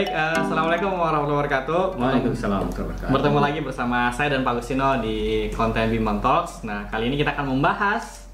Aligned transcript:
Baik, 0.00 0.16
eh, 0.16 0.32
Assalamualaikum 0.40 0.96
warahmatullahi 0.96 1.44
wabarakatuh. 1.44 1.82
Waalaikumsalam 2.00 2.56
warahmatullahi 2.56 2.88
wabarakatuh. 2.88 3.12
Bertemu 3.12 3.38
lagi 3.44 3.60
bersama 3.60 3.98
saya 4.08 4.32
dan 4.32 4.40
Pak 4.48 4.52
Gustino 4.56 4.96
di 5.04 5.18
konten 5.52 5.92
Bimbang 5.92 6.24
Talks. 6.24 6.64
Nah, 6.64 6.88
kali 6.88 7.12
ini 7.12 7.20
kita 7.20 7.36
akan 7.36 7.52
membahas 7.52 8.24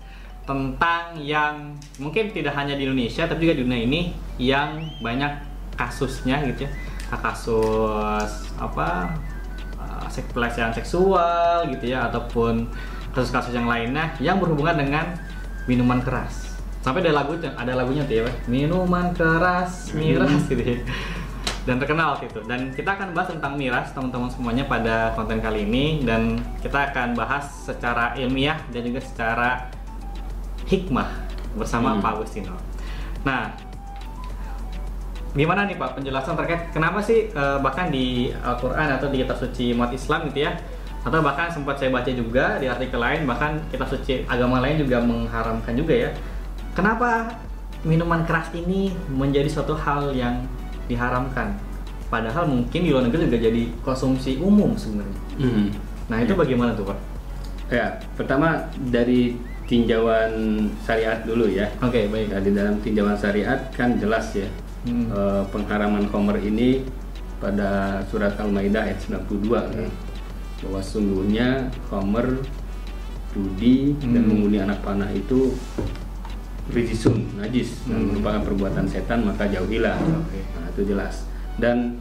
tentang 0.47 1.19
yang 1.19 1.75
mungkin 1.99 2.31
tidak 2.31 2.55
hanya 2.55 2.79
di 2.79 2.87
Indonesia, 2.87 3.27
tapi 3.27 3.51
juga 3.51 3.59
di 3.59 3.67
dunia 3.67 3.83
ini 3.83 4.15
yang 4.39 4.79
banyak 5.03 5.43
kasusnya 5.75 6.39
gitu 6.55 6.71
ya. 6.71 6.71
Kasus 7.19 8.31
apa 8.63 9.11
eh, 10.07 10.23
pelecehan 10.31 10.71
seksual 10.71 11.67
gitu 11.67 11.91
ya 11.91 12.07
ataupun 12.07 12.71
kasus-kasus 13.11 13.51
yang 13.51 13.67
lainnya 13.67 14.15
yang 14.23 14.39
berhubungan 14.39 14.87
dengan 14.87 15.19
minuman 15.67 15.99
keras. 15.99 16.47
Sampai 16.87 17.03
ada 17.03 17.11
lagunya, 17.11 17.51
ada 17.59 17.75
lagunya 17.75 18.07
tuh 18.07 18.15
ya, 18.15 18.31
Pak. 18.31 18.47
minuman 18.47 19.11
keras, 19.19 19.91
miras 19.99 20.47
gitu 20.47 20.63
ya 20.63 20.79
dan 21.67 21.83
terkenal 21.83 22.15
gitu. 22.23 22.41
Dan 22.47 22.71
kita 22.73 22.95
akan 22.95 23.11
bahas 23.13 23.35
tentang 23.35 23.59
miras 23.59 23.91
teman-teman 23.91 24.31
semuanya 24.31 24.65
pada 24.71 25.11
konten 25.19 25.43
kali 25.43 25.67
ini 25.67 26.07
dan 26.07 26.39
kita 26.63 26.95
akan 26.95 27.19
bahas 27.19 27.45
secara 27.67 28.15
ilmiah 28.15 28.57
dan 28.71 28.87
juga 28.87 29.03
secara 29.03 29.51
hikmah 30.71 31.11
bersama 31.59 31.99
Hmm. 31.99 32.01
Pak 32.01 32.11
Agustino. 32.23 32.55
Nah, 33.27 33.51
gimana 35.35 35.67
nih 35.67 35.77
Pak 35.77 35.99
penjelasan 35.99 36.39
terkait 36.39 36.71
kenapa 36.71 37.03
sih 37.03 37.29
eh, 37.29 37.59
bahkan 37.61 37.91
di 37.91 38.31
Al-Qur'an 38.31 38.89
atau 38.97 39.11
di 39.11 39.21
kitab 39.21 39.37
suci 39.37 39.75
umat 39.75 39.91
Islam 39.93 40.31
gitu 40.33 40.47
ya 40.47 40.57
atau 41.07 41.23
bahkan 41.23 41.47
sempat 41.47 41.79
saya 41.79 41.95
baca 41.95 42.11
juga 42.11 42.59
di 42.59 42.67
artikel 42.67 42.99
lain 42.99 43.31
bahkan 43.31 43.63
kitab 43.71 43.87
suci 43.87 44.27
agama 44.27 44.59
lain 44.59 44.83
juga 44.83 44.99
mengharamkan 45.03 45.75
juga 45.75 45.95
ya. 45.95 46.11
Kenapa 46.75 47.31
minuman 47.87 48.27
keras 48.27 48.51
ini 48.57 48.91
menjadi 49.07 49.47
suatu 49.47 49.79
hal 49.79 50.11
yang 50.17 50.43
diharamkan? 50.87 51.55
Padahal 52.07 52.47
mungkin 52.47 52.81
di 52.87 52.91
luar 52.95 53.03
negeri 53.03 53.27
juga 53.27 53.39
jadi 53.43 53.63
konsumsi 53.83 54.39
umum 54.39 54.79
sebenarnya. 54.79 55.21
Hmm. 55.37 55.69
Nah, 56.07 56.23
itu 56.23 56.33
bagaimana 56.33 56.71
tuh, 56.73 56.87
Pak? 56.87 56.99
Ya, 57.67 57.99
pertama 58.15 58.63
dari 58.79 59.35
tinjauan 59.67 60.31
syariat 60.87 61.27
dulu 61.27 61.51
ya. 61.51 61.67
Oke, 61.83 62.07
baik. 62.07 62.31
Ya, 62.31 62.39
di 62.39 62.55
dalam 62.55 62.79
tinjauan 62.79 63.19
syariat 63.19 63.59
kan 63.75 63.99
jelas 63.99 64.31
ya 64.33 64.47
eh, 64.87 65.43
pengharaman 65.51 66.07
khomer 66.07 66.39
ini 66.39 66.87
pada 67.43 67.99
surat 68.07 68.39
Al-Maidah 68.39 68.87
ayat 68.87 69.03
92 69.03 69.67
kan. 69.67 69.91
Bahwa 70.63 70.79
sungguhnya 70.79 71.67
khomer, 71.91 72.39
judi 73.35 73.99
dan 73.99 74.23
Hmm. 74.23 74.31
mengundi 74.31 74.63
anak 74.63 74.79
panah 74.81 75.11
itu 75.11 75.51
rijisun, 76.71 77.39
najis 77.39 77.83
dan 77.87 77.99
Hmm. 77.99 78.07
merupakan 78.15 78.43
perbuatan 78.47 78.87
setan 78.87 79.27
maka 79.27 79.47
jauhilah. 79.47 79.99
Oke. 80.23 80.39
Itu 80.77 80.85
jelas. 80.87 81.25
Dan 81.57 81.97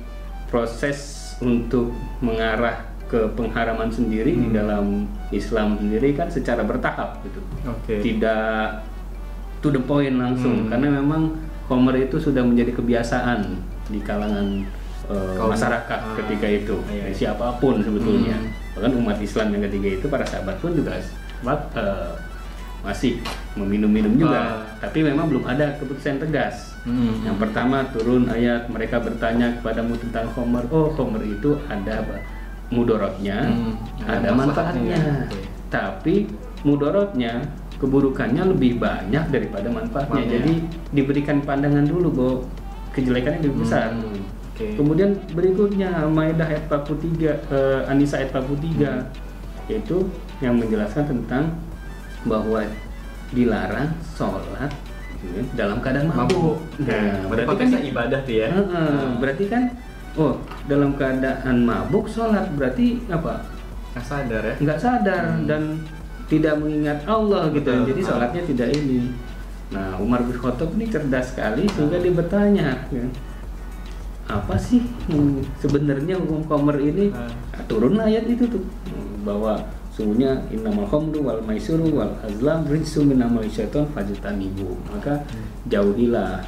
proses 0.46 1.00
untuk 1.40 1.90
mengarah 2.20 2.84
ke 3.06 3.32
pengharaman 3.32 3.88
sendiri 3.88 4.34
di 4.34 4.50
Hmm. 4.50 4.56
dalam 4.56 4.86
Islam 5.30 5.78
sendiri 5.78 6.12
kan 6.12 6.28
secara 6.28 6.62
bertahap 6.62 7.24
gitu. 7.24 7.40
Oke. 7.64 8.02
Tidak 8.02 8.68
to 9.62 9.70
the 9.70 9.80
point 9.80 10.12
langsung 10.14 10.66
Hmm. 10.66 10.70
karena 10.70 10.92
memang 10.94 11.34
Homer 11.66 11.96
itu 12.00 12.20
sudah 12.20 12.44
menjadi 12.44 12.76
kebiasaan 12.76 13.58
di 13.88 13.98
kalangan 14.00 14.62
Kaum- 15.06 15.50
masyarakat 15.50 16.00
ah, 16.04 16.14
ketika 16.16 16.46
itu 16.46 16.76
iya, 16.88 17.06
iya. 17.06 17.14
siapa 17.16 17.58
pun 17.58 17.78
sebetulnya 17.80 18.34
Hmm. 18.36 18.74
bahkan 18.74 18.92
umat 18.96 19.18
Islam 19.18 19.54
yang 19.54 19.64
ketiga 19.64 19.88
itu 19.94 20.06
para 20.06 20.26
sahabat 20.26 20.58
pun 20.58 20.74
juga 20.74 20.98
eh, 20.98 22.12
masih 22.82 23.22
meminum-minum 23.56 24.14
juga 24.16 24.38
Ah. 24.38 24.50
tapi 24.80 25.02
memang 25.02 25.26
belum 25.26 25.46
ada 25.46 25.74
keputusan 25.76 26.18
tegas 26.20 26.75
Hmm. 26.86 27.26
yang 27.26 27.42
pertama 27.42 27.82
turun 27.90 28.30
ayat 28.30 28.70
mereka 28.70 29.02
bertanya 29.02 29.58
kepadamu 29.58 29.98
tentang 29.98 30.30
Homer. 30.38 30.62
Oh, 30.70 30.94
Homer 30.94 31.26
itu 31.26 31.58
ada 31.66 32.06
mudorotnya, 32.70 33.50
Hmm, 33.50 33.74
ada, 34.06 34.22
ada 34.22 34.30
manfaatnya. 34.38 35.02
Tapi 35.74 36.30
mudorotnya, 36.62 37.42
keburukannya 37.82 38.54
lebih 38.54 38.78
banyak 38.78 39.34
daripada 39.34 39.66
manfaatnya. 39.70 40.24
Jadi 40.30 40.54
diberikan 40.94 41.42
pandangan 41.42 41.86
dulu 41.90 42.08
bahwa 42.14 42.36
kejelekannya 42.94 43.42
lebih 43.50 43.66
besar. 43.66 43.90
Hmm, 43.90 44.22
oke. 44.54 44.66
Kemudian 44.78 45.10
berikutnya 45.34 46.06
Maidah 46.06 46.48
ayat 46.48 46.70
43, 46.70 47.34
eh, 47.50 47.82
Anisa 47.90 48.22
ayat 48.22 48.30
43 48.30 49.10
Hmm. 49.10 49.10
yaitu 49.66 50.06
yang 50.38 50.62
menjelaskan 50.62 51.10
tentang 51.10 51.50
bahwa 52.26 52.62
dilarang 53.34 53.90
sholat 54.14 54.70
kan, 55.32 55.46
dalam 55.56 55.78
keadaan 55.80 56.08
mabuk. 56.08 56.58
Nah, 56.82 57.26
berarti 57.26 57.42
kan 57.42 57.50
konteksnya 57.50 57.82
ibadah 57.86 58.20
tuh 58.22 58.36
ya. 58.36 58.48
Heeh, 58.52 59.00
berarti 59.18 59.46
kan 59.48 59.64
oh 60.16 60.34
dalam 60.66 60.92
keadaan 60.96 61.58
mabuk 61.62 62.06
sholat 62.06 62.46
berarti 62.54 63.00
apa? 63.08 63.44
Nggak 63.94 64.06
sadar 64.06 64.42
ya. 64.44 64.56
Nggak 64.60 64.80
sadar 64.80 65.24
Hmm. 65.32 65.46
dan 65.48 65.62
tidak 66.26 66.58
mengingat 66.58 67.00
Allah 67.06 67.48
gitu. 67.50 67.70
Betul. 67.70 67.88
Jadi 67.94 68.02
sholatnya 68.02 68.44
tidak 68.44 68.70
ini. 68.74 69.00
Nah 69.66 69.98
Umar 69.98 70.22
bin 70.22 70.36
Khattab 70.36 70.74
ini 70.74 70.86
cerdas 70.88 71.34
sekali 71.34 71.66
sehingga 71.70 71.98
dia 71.98 72.14
bertanya. 72.14 72.68
ya, 72.90 73.06
apa 74.26 74.58
sih 74.58 74.82
hmm, 75.06 75.62
sebenarnya 75.62 76.18
hukum 76.18 76.42
komer 76.50 76.82
ini 76.82 77.14
Ah. 77.14 77.30
Nah, 77.30 77.64
turun 77.70 77.94
ayat 78.02 78.26
itu 78.26 78.50
tuh 78.50 78.66
bahwa 79.22 79.62
sungguhnya 79.96 80.36
innamal 80.52 80.84
khamru 80.86 81.24
wal 81.24 81.40
maisuru 81.42 81.88
wal 81.90 82.12
azlam 82.20 82.68
rijsum 82.68 83.08
min 83.08 83.24
amali 83.24 83.48
syaiton 83.48 83.88
fajtanibu 83.90 84.76
maka 84.92 85.24
jauhilah 85.72 86.44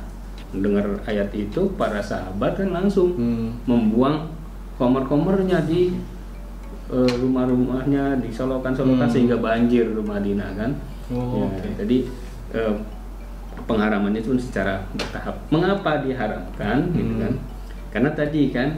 dengar 0.51 0.83
ayat 1.03 1.31
itu 1.31 1.63
para 1.75 1.99
sahabat 1.99 2.55
kan 2.55 2.69
langsung 2.71 3.15
Hmm. 3.15 3.55
membuang 3.63 4.27
komer-komernya 4.75 5.63
di 5.63 5.95
eh, 6.87 7.13
rumah-rumahnya 7.19 8.19
di 8.19 8.31
solokan-solokan 8.31 9.07
Hmm. 9.07 9.11
sehingga 9.11 9.35
banjir 9.37 9.91
rumah 9.91 10.19
Madinah 10.19 10.51
kan 10.55 10.71
Oh, 11.07 11.39
Ya, 11.39 11.43
oke. 11.47 11.69
jadi 11.83 11.97
eh, 12.51 12.75
pengharamannya 13.63 14.19
itu 14.19 14.35
secara 14.37 14.83
bertahap 14.91 15.35
mengapa 15.49 15.99
diharamkan 15.99 16.91
gitu 16.91 17.13
Hmm. 17.15 17.21
kan 17.23 17.33
karena 17.91 18.09
tadi 18.11 18.51
kan 18.51 18.69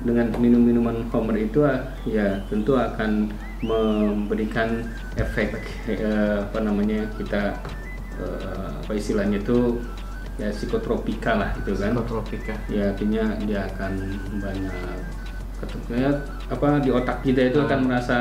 dengan 0.00 0.28
minum-minuman 0.36 1.06
homer 1.08 1.36
itu 1.38 1.60
ya 2.04 2.36
tentu 2.50 2.74
akan 2.74 3.30
memberikan 3.64 4.84
efek 5.16 5.56
eh, 5.88 6.36
apa 6.40 6.58
namanya 6.60 7.08
kita 7.16 7.56
eh, 8.16 8.68
apa 8.78 8.92
istilahnya 8.92 9.40
itu 9.40 9.80
ya 10.36 10.50
psikotropika 10.50 11.32
lah 11.34 11.50
gitu 11.58 11.72
kan 11.74 11.94
Psikotropika. 11.94 12.54
ya 12.68 12.90
akhirnya 12.90 13.24
dia 13.42 13.60
akan 13.66 13.92
banyak 14.38 14.76
ketuknya 15.54 16.10
apa 16.50 16.82
di 16.82 16.90
otak 16.90 17.22
kita 17.22 17.48
itu 17.48 17.58
akan 17.58 17.78
merasa 17.88 18.18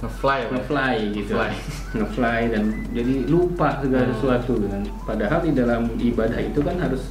Ngefly 0.00 0.38
ya, 0.38 0.48
ngefly 0.48 0.94
gitu 1.12 1.32
Ngefly. 1.34 1.52
ngefly 1.98 2.40
dan 2.48 2.62
jadi 2.90 3.14
lupa 3.28 3.68
segala 3.78 4.04
Hmm. 4.06 4.14
sesuatu 4.14 4.52
kan 4.64 4.82
padahal 5.04 5.40
di 5.42 5.52
dalam 5.52 5.82
ibadah 5.92 6.40
itu 6.40 6.60
kan 6.62 6.76
harus 6.78 7.02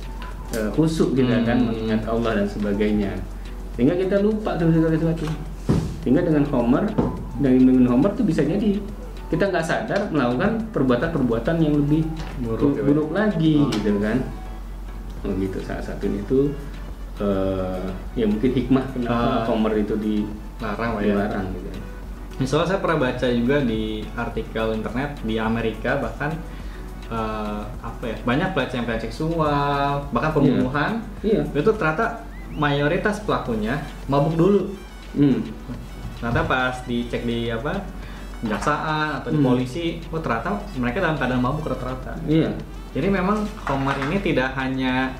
eh, 0.51 0.69
khusyuk 0.73 1.13
kita 1.13 1.35
Hmm. 1.37 1.45
kan 1.45 1.57
mengingat 1.61 2.01
Allah 2.07 2.31
dan 2.39 2.47
sebagainya 2.47 3.11
sehingga 3.75 3.93
kita 3.93 4.19
lupa 4.19 4.55
tuh 4.55 4.71
segala 4.71 4.95
sesuatu 4.95 5.27
sehingga 6.01 6.23
dengan 6.23 6.47
Homer 6.47 6.87
dengan 7.39 7.59
minum 7.65 7.87
Homer 7.89 8.11
tuh 8.13 8.23
bisa 8.23 8.43
jadi. 8.43 8.77
Kita 9.29 9.45
nggak 9.45 9.61
sadar 9.61 10.09
melakukan 10.09 10.69
perbuatan-perbuatan 10.73 11.55
yang 11.59 11.77
lebih 11.77 12.01
Buruk, 12.39 12.73
ya, 12.75 12.83
buruk 12.83 13.09
lagi 13.11 13.55
Oh. 13.57 13.69
gitu 13.69 13.91
kan. 13.97 14.17
Oh 15.21 15.31
gitu. 15.35 15.57
Salah 15.61 15.81
satunya 15.81 16.19
itu 16.19 16.49
eh, 17.17 17.85
ya 18.15 18.25
mungkin 18.25 18.51
hikmah 18.53 18.85
Ah. 18.85 18.91
kenapa 18.91 19.27
Homer 19.45 19.73
itu 19.77 19.93
di 19.95 20.23
Larang 20.57 20.95
Pak 20.95 21.01
ya. 21.01 21.13
dilarang 21.13 21.45
gitu 21.51 21.69
Misalnya 22.39 22.65
saya 22.65 22.79
pernah 22.79 22.97
baca 23.01 23.27
juga 23.27 23.57
di 23.61 23.81
artikel 24.13 24.65
internet 24.73 25.09
di 25.21 25.35
Amerika 25.35 25.99
bahkan 25.99 26.31
eh, 27.05 27.61
apa 27.79 28.03
ya 28.05 28.15
banyak 28.23 28.49
pelecehan-pelecehan 28.53 29.03
seksual 29.05 30.07
bahkan 30.09 30.31
pembunuhan. 30.31 30.91
Iya. 31.19 31.43
Itu 31.51 31.69
ternyata 31.73 32.23
mayoritas 32.49 33.19
pelakunya 33.21 33.77
mabuk 34.05 34.33
dulu. 34.33 34.61
Hmm. 35.13 35.43
Ternyata 36.19 36.41
pas 36.43 36.75
dicek 36.83 37.23
di 37.23 37.47
apa 37.47 37.79
kejaksaan 38.39 39.19
atau 39.19 39.29
di 39.29 39.37
Hmm. 39.37 39.47
polisi 39.47 39.85
oh 40.07 40.19
ternyata 40.19 40.49
mereka 40.75 40.97
dalam 40.99 41.15
keadaan 41.15 41.41
mabuk 41.41 41.65
rata-rata 41.65 42.15
iya 42.25 42.51
jadi 42.89 43.07
memang 43.07 43.43
Homer 43.65 43.95
ini 44.01 44.17
tidak 44.19 44.55
hanya 44.55 45.11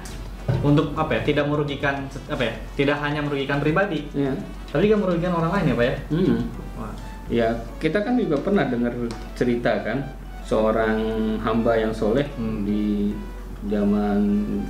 untuk 0.60 0.92
apa 0.94 1.14
ya 1.14 1.22
tidak 1.24 1.46
merugikan 1.46 1.96
apa 2.26 2.42
ya 2.42 2.54
tidak 2.74 2.98
hanya 3.00 3.20
merugikan 3.22 3.60
pribadi 3.60 4.08
iya 4.14 4.34
tapi 4.66 4.86
juga 4.86 4.98
merugikan 5.02 5.36
orang 5.36 5.52
lain 5.54 5.66
ya 5.66 5.76
pak 5.76 5.86
ya 5.86 5.96
Hmm. 6.10 6.40
Wah. 6.76 6.94
Ya, 7.30 7.46
kita 7.78 8.02
kan 8.02 8.18
juga 8.18 8.42
pernah 8.42 8.66
dengar 8.66 8.90
cerita 9.36 9.70
kan 9.80 10.02
seorang 10.42 10.98
hamba 11.38 11.78
yang 11.78 11.94
soleh 11.94 12.26
Hmm. 12.34 12.66
di 12.66 13.14
zaman 13.62 14.18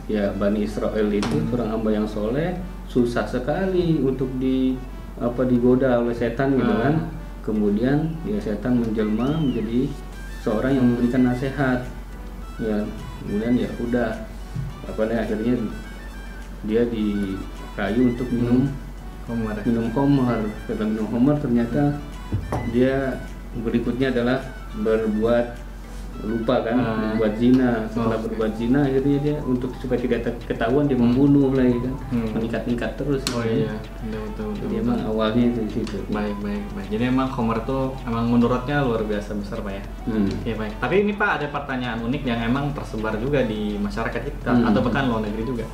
ya 0.06 0.34
Bani 0.34 0.66
Israel 0.66 1.08
itu 1.08 1.36
seorang 1.46 1.70
hamba 1.70 1.90
yang 1.94 2.04
soleh 2.04 2.58
susah 2.84 3.24
sekali 3.24 4.02
untuk 4.02 4.28
di 4.36 4.74
apa 5.19 5.42
digoda 5.45 6.00
oleh 6.00 6.16
setan 6.16 6.56
gitu 6.56 6.71
Hmm. 6.71 6.83
kan. 6.83 6.95
Kemudian 7.44 7.98
ya 8.24 8.38
setan 8.39 8.80
menjelma 8.80 9.39
menjadi 9.39 9.89
seorang 10.42 10.75
yang 10.75 10.86
memberikan 10.86 11.24
nasihat. 11.27 11.80
Ya, 12.60 12.83
kemudian 13.24 13.56
ya 13.56 13.69
udah 13.80 14.10
apa 14.83 15.01
nih 15.06 15.18
akhirnya 15.18 15.54
dia 16.68 16.83
dirayu 16.83 18.12
untuk 18.12 18.27
minum 18.31 18.68
Homer. 19.30 19.56
minum 19.62 19.88
homer 19.94 20.39
setelah 20.66 20.89
minum 20.89 21.07
homer 21.07 21.38
ternyata 21.38 22.01
dia 22.74 23.21
berikutnya 23.54 24.10
adalah 24.10 24.42
berbuat 24.75 25.45
lupa 26.21 26.60
kan 26.60 26.75
Ah. 26.75 27.16
berbuat 27.16 27.33
zina 27.36 27.88
setelah 27.88 28.16
Oh, 28.16 28.24
berbuat 28.27 28.51
zina 28.54 28.80
akhirnya 28.81 29.18
dia 29.19 29.36
untuk 29.42 29.71
supaya 29.75 29.95
tidak 29.98 30.19
ketahuan 30.44 30.83
dia 30.83 30.95
membunuh 30.95 31.48
lagi 31.50 31.80
kan 31.80 31.94
Hmm. 32.10 32.27
meningkat-ningkat 32.33 32.92
terus 32.95 33.24
Oh 33.30 33.39
iya, 33.42 33.71
betul 34.04 34.19
betul 34.21 34.45
betul. 34.45 34.45
jadi 34.60 34.68
betul. 34.69 34.83
emang 34.83 35.00
awalnya 35.06 35.44
itu 35.48 35.60
di 35.62 35.71
situ 35.74 35.98
Baik 36.10 36.36
baik 36.39 36.63
baik. 36.74 36.88
Jadi 36.89 37.04
emang 37.06 37.27
Homer 37.30 37.60
tuh 37.63 37.95
emang 38.04 38.27
menurutnya 38.27 38.77
luar 38.81 39.01
biasa 39.01 39.31
besar 39.33 39.57
pak 39.60 39.74
ya. 39.74 39.83
Hmm. 40.06 40.27
Iya 40.44 40.56
baik. 40.57 40.74
Tapi 40.77 40.94
ini 41.00 41.13
pak 41.13 41.31
ada 41.33 41.48
pertanyaan 41.50 42.00
unik 42.01 42.21
yang 42.24 42.39
emang 42.42 42.66
tersebar 42.71 43.16
juga 43.16 43.39
di 43.42 43.60
masyarakat 43.75 44.21
kita 44.21 44.51
Hmm. 44.51 44.68
atau 44.68 44.80
bahkan 44.81 45.06
luar 45.06 45.24
negeri 45.24 45.44
juga. 45.45 45.66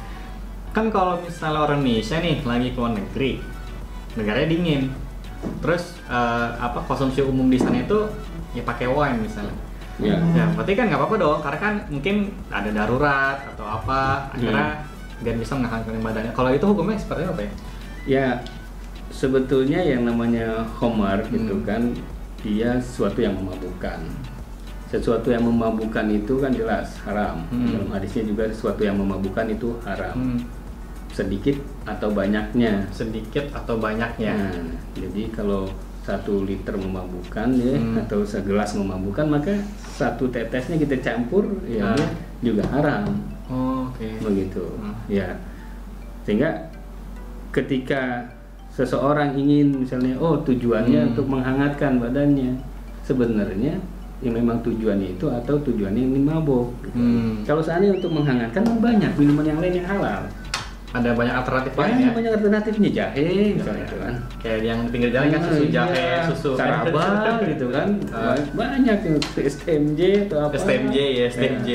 Kan 0.72 0.88
kalau 0.88 1.18
misalnya 1.18 1.64
orang 1.64 1.82
Indonesia 1.82 2.18
nih 2.18 2.38
lagi 2.42 2.68
ke 2.70 2.78
luar 2.78 2.94
negeri, 2.94 3.32
negaranya 4.14 4.48
dingin, 4.48 4.82
terus 5.60 5.98
eh, 6.06 6.50
apa 6.56 6.84
konsumsi 6.84 7.20
umum 7.20 7.48
di 7.48 7.58
sana 7.58 7.80
itu 7.80 7.98
ya 8.52 8.62
pakai 8.62 8.86
wine 8.86 9.20
misalnya. 9.20 9.56
Ya 10.00 10.16
Ya 10.36 10.46
berarti 10.52 10.74
kan 10.74 10.86
nggak 10.88 11.00
apa-apa 11.00 11.16
dong, 11.18 11.40
karena 11.40 11.60
kan 11.60 11.74
mungkin 11.88 12.16
ada 12.50 12.70
darurat 12.70 13.38
atau 13.48 13.66
apa, 13.66 14.28
akhirnya 14.32 14.84
biar 15.16 15.36
bisa 15.36 15.56
menghangatkan 15.56 16.04
badannya. 16.04 16.32
Kalau 16.32 16.52
itu 16.52 16.66
hukumnya 16.66 16.98
seperti 17.00 17.24
apa 17.24 17.42
ya? 17.42 17.52
ya 18.06 18.28
sebetulnya 19.10 19.80
yang 19.80 20.06
namanya 20.06 20.62
homer 20.78 21.24
gitu 21.30 21.58
Hmm. 21.58 21.66
kan 21.66 21.82
dia 22.42 22.78
sesuatu 22.78 23.18
yang 23.18 23.34
memabukkan 23.34 23.98
sesuatu 24.86 25.34
yang 25.34 25.42
memabukkan 25.42 26.06
itu 26.14 26.38
kan 26.38 26.54
jelas 26.54 26.94
haram 27.02 27.42
Hmm. 27.50 27.74
dalam 27.74 27.90
hadisnya 27.90 28.22
juga 28.24 28.46
sesuatu 28.46 28.86
yang 28.86 29.00
memabukkan 29.00 29.50
itu 29.50 29.74
haram 29.82 30.14
Hmm, 30.14 30.40
sedikit 31.10 31.58
atau 31.88 32.12
banyaknya 32.12 32.86
sedikit 32.92 33.50
atau 33.50 33.80
banyaknya. 33.80 34.36
Nah, 34.36 34.76
jadi 34.94 35.32
kalau 35.32 35.66
satu 36.06 36.46
liter 36.46 36.72
memabukkan 36.72 37.50
ya 37.52 37.74
Hmm. 37.74 37.98
atau 37.98 38.22
segelas 38.22 38.74
memabukkan 38.74 39.26
maka 39.26 39.58
satu 39.92 40.30
tetesnya 40.30 40.78
kita 40.78 41.02
campur 41.02 41.42
ya 41.66 41.82
Ah. 41.84 41.98
dia 41.98 42.08
juga 42.46 42.64
haram 42.70 43.10
Oh, 43.46 43.90
Oke. 43.90 44.22
begitu 44.22 44.62
Hmm. 44.78 44.94
ya 45.08 45.34
sehingga 46.22 46.70
ketika 47.50 48.26
seseorang 48.70 49.34
ingin 49.34 49.82
misalnya 49.82 50.14
oh 50.18 50.38
tujuannya 50.40 51.00
Hmm. 51.00 51.10
untuk 51.10 51.26
menghangatkan 51.26 51.98
badannya 51.98 52.54
sebenarnya 53.02 53.80
ya 54.20 54.30
memang 54.32 54.62
tujuannya 54.62 55.14
itu 55.14 55.26
atau 55.28 55.56
tujuannya 55.60 56.02
ingin 56.02 56.24
mabuk 56.24 56.72
gitu. 56.82 56.96
Hmm. 56.96 57.42
kalau 57.44 57.62
seandainya 57.62 57.96
untuk 57.96 58.12
menghangatkan 58.14 58.62
kan 58.62 58.78
banyak 58.78 59.12
minuman 59.16 59.46
yang 59.46 59.60
lain 59.60 59.76
yang 59.76 59.88
halal 59.88 60.22
Ada 60.96 61.12
banyak 61.12 61.36
alternatif 61.36 61.72
lain 61.74 61.84
ya. 61.84 61.92
banyak 61.92 62.14
banyak 62.16 62.32
alternatifnya 62.34 62.90
jahe 62.90 63.28
misalnya 63.52 63.84
itu 63.84 63.98
kan 64.00 64.14
Kayak 64.40 64.60
yang 64.64 64.80
pinggir 64.88 65.10
jalan 65.12 65.28
kan 65.28 65.42
susu 65.44 65.60
Ah, 65.60 65.72
jahe, 65.74 66.00
iya. 66.00 66.20
susu. 66.26 66.50
Saraba 66.56 67.06
gitu 67.52 67.66
kan 67.68 67.88
Ah. 68.10 68.36
banyak 68.56 68.98
yang 69.02 69.18
STMJ 69.36 70.00
atau 70.26 70.38
apa 70.42 70.56
STMJ 70.56 70.96
ya, 70.96 71.26
STMJ. 71.28 71.70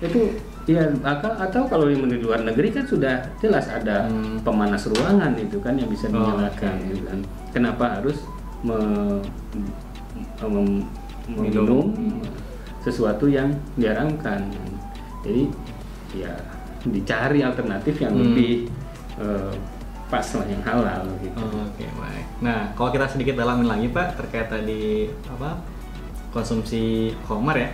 itu 0.00 0.20
ya 0.64 0.82
atau, 1.02 1.30
atau 1.30 1.62
kalau 1.66 1.86
yang 1.86 2.02
di 2.04 2.18
luar 2.18 2.40
negeri 2.40 2.72
kan 2.72 2.82
sudah 2.82 3.14
jelas 3.38 3.68
ada 3.68 4.04
Hmm. 4.04 4.40
pemanas 4.40 4.82
ruangan 4.86 5.36
itu 5.36 5.60
kan 5.60 5.76
yang 5.76 5.86
bisa 5.86 6.08
Oh, 6.08 6.16
dinyalakan 6.16 6.74
oke. 6.74 6.86
gitu 6.88 7.02
kan 7.04 7.18
kenapa 7.52 7.84
harus 7.94 8.18
me- 8.60 9.22
mem- 10.40 10.88
Minum. 11.24 11.64
meminum 11.64 11.86
sesuatu 12.80 13.24
yang 13.26 13.48
diharamkan 13.76 14.44
jadi 15.20 15.48
ya 16.12 16.32
dicari 16.84 17.40
alternatif 17.40 17.96
yang 17.98 18.12
Hmm. 18.12 18.22
lebih 18.22 18.68
eh, 19.14 19.52
pas 20.04 20.26
lah 20.36 20.46
yang 20.46 20.62
halal 20.62 21.06
gitu 21.18 21.38
Oh, 21.38 21.64
Oke, 21.64 21.86
baik. 21.88 22.24
Nah, 22.38 22.70
kalau 22.74 22.90
kita 22.90 23.08
sedikit 23.08 23.34
dalamin 23.34 23.66
lagi, 23.66 23.88
Pak, 23.88 24.14
terkait 24.14 24.46
tadi 24.46 25.08
apa 25.26 25.58
konsumsi 26.30 27.14
homer 27.24 27.56
ya. 27.56 27.68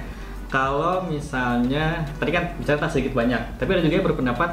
Kalau 0.49 1.05
misalnya 1.05 2.03
tadi 2.17 2.31
kan 2.31 2.55
bicara 2.57 2.87
sedikit 2.87 3.15
banyak, 3.15 3.39
tapi 3.57 3.71
ada 3.71 3.83
juga 3.83 3.95
yang 3.97 4.07
berpendapat 4.07 4.51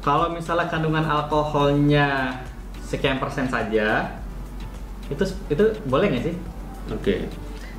kalau 0.00 0.30
misalnya 0.30 0.66
kandungan 0.66 1.02
alkoholnya 1.02 2.36
sekian 2.80 3.18
persen 3.18 3.46
saja, 3.46 4.10
itu 5.06 5.22
itu 5.48 5.64
boleh 5.84 6.10
nggak 6.10 6.24
sih? 6.24 6.34
Oke, 6.90 7.26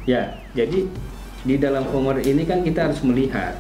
ya 0.04 0.28
jadi 0.52 0.88
di 1.44 1.56
dalam 1.56 1.88
homer 1.88 2.20
ini 2.20 2.44
kan 2.44 2.64
kita 2.64 2.92
harus 2.92 3.00
melihat 3.00 3.56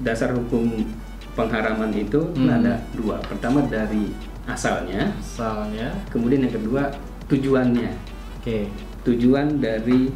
dasar 0.00 0.32
hukum 0.32 0.86
pengharaman 1.40 1.90
itu 1.90 2.20
Hmm. 2.34 2.50
ada 2.50 2.74
dua. 2.92 3.16
Pertama 3.22 3.64
dari 3.64 4.12
asalnya, 4.44 5.08
Misalnya, 5.14 5.88
kemudian 6.08 6.44
yang 6.44 6.54
kedua 6.54 6.82
tujuannya. 7.26 7.90
oke. 8.36 8.58
Tujuan 9.02 9.56
dari 9.56 10.12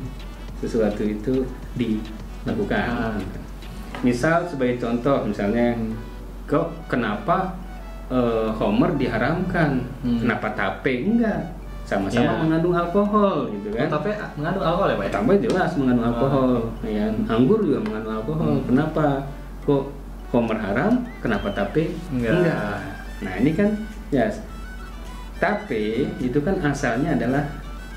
sesuatu 0.59 1.01
itu 1.01 1.45
dilakukan. 1.75 2.85
Ah. 2.85 3.17
Misal 4.01 4.45
sebagai 4.45 4.77
contoh, 4.77 5.25
misalnya 5.25 5.73
Hmm. 5.73 5.97
kok 6.45 6.69
kenapa 6.87 7.57
eh, 8.05 8.49
homer 8.55 8.93
diharamkan? 8.95 9.81
Hmm. 10.05 10.21
Kenapa 10.21 10.53
tape 10.53 11.09
enggak? 11.09 11.41
Sama-sama 11.85 12.25
Ya. 12.27 12.37
mengandung 12.37 12.77
alkohol 12.77 13.49
gitu 13.49 13.73
kan? 13.73 13.89
Oh, 13.89 13.93
tapi 13.97 14.13
mengandung 14.37 14.61
alkohol 14.63 14.89
ya, 14.89 14.97
Pak? 14.97 15.05
ya? 15.05 15.13
Tambah 15.15 15.37
jelas 15.41 15.71
mengandung 15.75 16.05
Oh, 16.05 16.11
alkohol, 16.13 16.53
ya. 16.85 17.07
Anggur 17.27 17.61
juga 17.61 17.81
mengandung 17.81 18.15
alkohol. 18.15 18.53
Hmm. 18.57 18.65
Kenapa? 18.69 19.07
Kok 19.65 19.83
homer 20.31 20.59
haram? 20.59 21.05
Kenapa 21.21 21.51
tape? 21.51 21.93
Enggak. 22.13 22.81
Nah 23.21 23.33
ini 23.41 23.51
kan 23.53 23.69
ya 24.09 24.29
tape 25.41 26.09
itu 26.21 26.39
kan 26.41 26.57
asalnya 26.63 27.15
adalah 27.17 27.45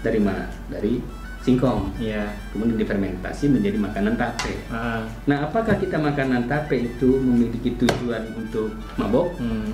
dari 0.02 0.20
mana? 0.20 0.46
Dari 0.68 1.00
singkong. 1.42 1.96
Iya. 1.96 2.28
Kemudian 2.52 2.76
difermentasi 2.76 3.48
menjadi 3.48 3.78
makanan 3.80 4.20
tape. 4.20 4.54
Ah, 4.68 5.08
Nah 5.26 5.48
apakah 5.48 5.80
kita 5.80 5.96
makanan 5.96 6.46
tape 6.46 6.76
itu 6.92 7.24
memiliki 7.24 7.72
tujuan 7.80 8.24
untuk 8.36 8.74
mabok? 9.00 9.32
hmm. 9.40 9.72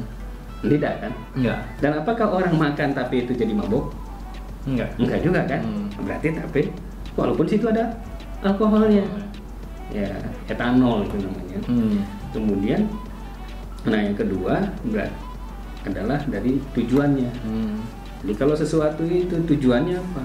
Tidak 0.64 0.94
kan? 1.04 1.12
Enggak. 1.36 1.60
Dan 1.84 1.92
apakah 2.00 2.28
orang 2.40 2.56
makan 2.56 2.96
tape 2.96 3.26
itu 3.26 3.36
jadi 3.36 3.52
mabok? 3.52 3.92
Enggak. 4.64 4.96
Enggak 4.96 5.20
juga 5.20 5.42
kan? 5.44 5.60
Hmm. 5.60 5.88
Berarti 6.08 6.28
tape 6.32 6.62
walaupun 7.18 7.46
situ 7.46 7.66
ada 7.68 7.92
alkoholnya. 8.42 9.04
ya 9.92 10.10
etanol 10.50 11.06
itu 11.06 11.22
namanya. 11.22 11.60
Hmm. 11.70 12.02
Kemudian, 12.34 12.90
nah 13.86 14.00
yang 14.02 14.18
kedua 14.18 14.74
berat 14.90 15.14
adalah 15.86 16.20
dari 16.26 16.58
tujuannya. 16.74 17.32
Hmm. 17.46 17.78
Jadi 18.24 18.34
kalau 18.40 18.56
sesuatu 18.56 19.04
itu 19.04 19.36
tujuannya 19.36 20.00
apa? 20.00 20.24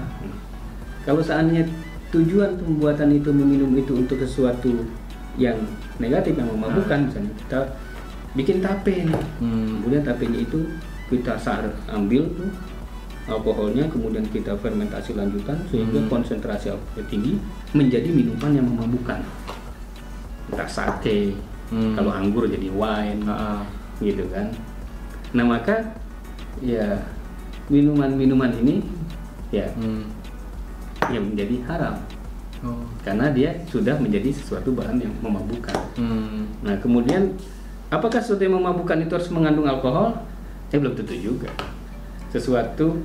Kalau 1.03 1.19
seandainya 1.21 1.67
tujuan 2.09 2.57
pembuatan 2.57 3.13
itu 3.13 3.29
meminum 3.29 3.69
itu 3.77 3.93
untuk 3.93 4.17
sesuatu 4.19 4.71
yang 5.37 5.55
negatif 6.01 6.33
yang 6.35 6.49
memabukkan, 6.49 7.11
misalnya 7.11 7.31
kita 7.45 7.59
bikin 8.33 8.57
tape 8.63 9.05
nih, 9.05 9.21
Hmm. 9.43 9.83
kemudian 9.83 10.03
tapenya 10.03 10.39
itu 10.41 10.59
kita 11.09 11.35
sar 11.37 11.65
ambil 11.91 12.25
tuh 12.37 12.49
alkoholnya, 13.29 13.85
kemudian 13.89 14.25
kita 14.29 14.57
fermentasi 14.57 15.13
lanjutan 15.13 15.57
sehingga 15.69 16.01
Hmm. 16.01 16.09
konsentrasi 16.09 16.73
alkoholnya 16.73 17.05
tinggi 17.09 17.33
menjadi 17.75 18.09
minuman 18.09 18.51
yang 18.57 18.65
memabukkan. 18.65 19.21
Entah 20.49 20.69
sake, 20.69 21.37
Hmm. 21.69 21.93
kalau 21.93 22.09
anggur 22.09 22.49
jadi 22.49 22.69
wine, 22.73 23.21
ah. 23.29 23.61
gitu 24.01 24.25
kan. 24.33 24.49
Nah 25.37 25.45
maka 25.45 25.93
ya 26.59 26.97
minuman-minuman 27.69 28.49
ini 28.65 28.81
ya 29.53 29.69
Hmm. 29.77 30.09
yang 31.13 31.29
menjadi 31.29 31.55
haram 31.69 31.95
Oh. 32.59 32.83
karena 33.07 33.31
dia 33.31 33.55
sudah 33.71 33.95
menjadi 33.95 34.35
sesuatu 34.35 34.75
bahan 34.75 34.99
yang 34.99 35.13
memabukkan. 35.23 35.77
Hmm. 35.95 36.49
Nah 36.59 36.75
kemudian 36.83 37.37
apakah 37.87 38.19
sesuatu 38.19 38.43
yang 38.43 38.59
memabukkan 38.59 38.99
itu 39.07 39.15
harus 39.15 39.31
mengandung 39.31 39.63
alkohol? 39.63 40.19
Ya 40.69 40.77
belum 40.77 40.93
tentu 40.99 41.15
juga. 41.15 41.49
Sesuatu 42.29 42.99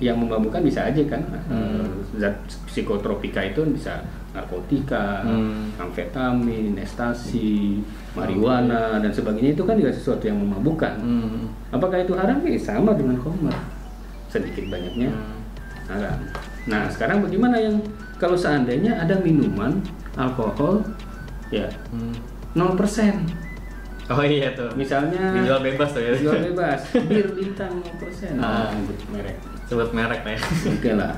yang 0.00 0.16
memabukkan 0.16 0.60
bisa 0.60 0.88
aja 0.88 1.02
kan 1.06 1.20
Hmm. 1.46 1.84
eh, 1.84 1.86
zat 2.18 2.36
psikotropika 2.64 3.44
itu 3.44 3.60
bisa 3.68 4.00
narkotika, 4.30 5.20
Hmm. 5.20 5.68
amfetamin, 5.76 6.72
ekstasi, 6.74 7.82
marijuana 8.14 8.96
dan 8.96 9.10
sebagainya 9.10 9.52
itu 9.52 9.62
kan 9.62 9.74
juga 9.74 9.92
sesuatu 9.92 10.24
yang 10.24 10.38
memabukkan. 10.38 10.96
Hmm. 10.96 11.52
Apakah 11.68 12.00
itu 12.00 12.14
haram? 12.14 12.40
Ya 12.40 12.56
sama 12.56 12.94
dengan 12.94 13.18
khamr. 13.18 13.52
Sedikit 14.26 14.64
banyaknya 14.66 15.10
Hmm. 15.10 15.38
haram. 15.86 16.18
Nah, 16.64 16.86
sekarang 16.88 17.20
bagaimana 17.20 17.56
yang 17.56 17.76
kalau 18.16 18.34
seandainya 18.34 18.96
ada 18.96 19.18
minuman 19.18 19.82
alkohol 20.14 20.80
ya 21.50 21.66
Hmm. 21.90 22.14
0%. 22.54 23.26
Oh 24.06 24.22
iya 24.22 24.50
tuh. 24.52 24.66
Misalnya 24.74 25.34
Dijual 25.34 25.60
bebas 25.60 25.90
tuh 25.90 26.02
ya. 26.02 26.10
jual 26.14 26.38
bebas, 26.50 26.80
bir 27.10 27.30
bintang 27.30 27.78
0%. 27.78 28.34
Ah. 28.38 28.70
Nah, 28.70 28.74
merek. 29.10 29.38
Sebut 29.70 29.90
merek 29.94 30.26
ya. 30.26 30.36
Oke 30.68 30.90
lah. 30.92 31.14